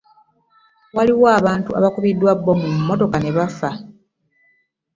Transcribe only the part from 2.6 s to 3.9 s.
mu mmotoka ne baffa.